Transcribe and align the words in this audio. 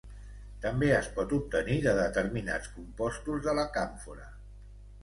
També 0.63 0.89
es 0.99 1.09
pot 1.17 1.35
obtenir 1.39 1.77
de 1.85 1.95
determinats 2.01 2.73
compostos 2.79 3.47
de 3.49 3.57
la 3.61 3.69
càmfora. 3.79 4.29